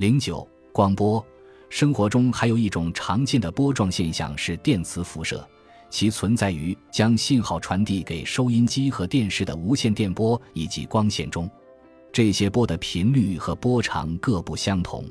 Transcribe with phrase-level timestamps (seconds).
[0.00, 1.22] 零九光波，
[1.68, 5.46] 生活中还有一种常见的波状现象是电磁辐射，
[5.90, 11.50] 其存在于将信号传递给收音机和电视的无线电波以及光线中。
[12.10, 15.04] 这些波的频率和波长各不相同。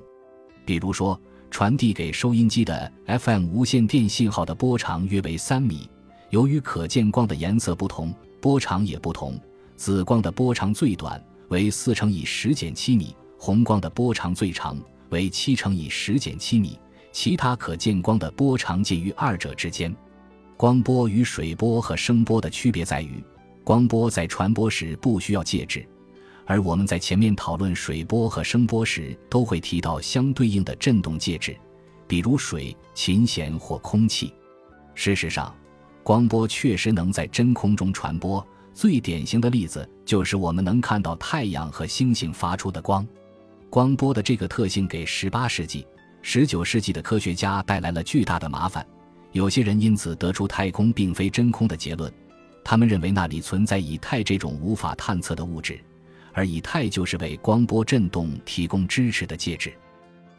[0.65, 1.21] 比如说，
[1.51, 5.87] 传递给收音机的 FM 无线电信号的波长约为三米。
[6.31, 8.11] 由于可见光的颜色不同，
[8.41, 9.39] 波长也不同。
[9.75, 13.15] 紫光的波长最短为四乘以十减七米。
[13.41, 14.77] 红光的波长最长
[15.11, 16.77] 为七乘以十减七米，
[17.13, 19.95] 其他可见光的波长介于二者之间。
[20.57, 23.23] 光波与水波和声波的区别在于，
[23.63, 25.87] 光波在传播时不需要介质，
[26.45, 31.55] 而我们在前面讨论水波和声波时都会提到相对应的振动介质，
[32.07, 34.33] 比如水、琴弦或空气。
[34.95, 35.55] 事实上，
[36.03, 43.07] 光波确实能在真空中传播，最典型的例子就是我们能看到太阳和星星发出的光。
[43.69, 45.85] 光波的这个特性给18世纪、
[46.23, 48.85] 19世纪的科学家带来了巨大的麻烦。
[49.31, 52.11] 有些人因此得出太空并非真空的结论，
[52.63, 55.79] 他们认为那里存在以太这种无法探测的物质，
[56.33, 59.71] 而以太就是为光波振动提供支持的介质。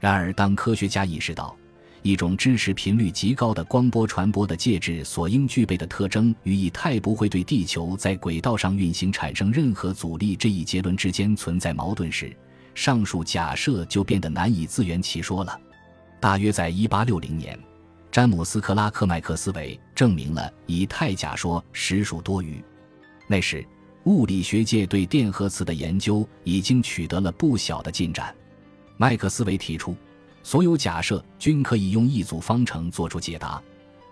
[0.00, 1.56] 然而，当科学家意识到
[2.02, 12.34] 一种支持频率极高的光波传播的介质所应具备的特征与以太不会对地球在轨道上运行产生任何阻力这一结论之间存在矛盾时，
[12.80, 15.60] 上述假设就变得难以自圆其说了。
[16.18, 17.60] 大约在1860年，
[18.10, 22.64] 詹姆斯·克拉克·麦克斯韦证明了以太假说实属多余。
[23.26, 23.62] 那时，
[24.04, 28.34] 物理学界对电荷磁的研究已经取得了不小的进展。
[28.96, 29.94] 麦克斯韦提出，
[30.42, 33.62] 所有假设均可以用一组方程做出解答，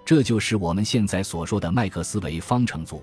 [0.04, 3.02] 这就是我们现在所说的麦克斯韦方程组。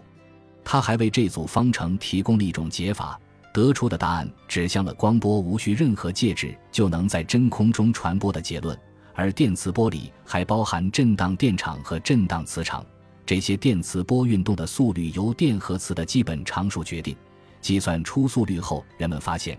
[0.64, 3.20] 他还为这组方程提供了一种解法。
[3.56, 8.78] 得出的答案指向了光波无需任何介质就能在真空中传播的结论，
[9.14, 12.86] 而电磁波里还包含振荡电场和振荡磁场，
[13.26, 17.16] 这些电磁波运动的速率由电荷磁的基本常数决定。
[17.62, 19.58] 计算出速率后，人们发现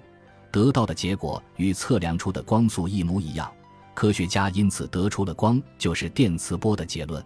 [0.52, 3.50] 得到的结果与测量出的光速一模一样，
[3.94, 7.24] 科学家因此得出了光就是电磁波的结论。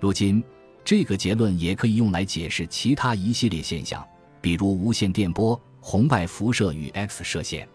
[0.00, 0.42] 如今，
[0.82, 4.02] 这个结论也可以用来解释其他一系列现象，
[4.40, 5.60] 比如无线电波。
[5.90, 7.66] 红外辐射与 X 射线。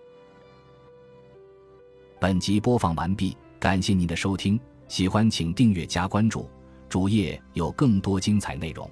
[2.22, 6.48] 本集播放完毕，感谢您的收听，喜欢请订阅加关注，
[6.88, 8.88] 主页有更多精彩内容。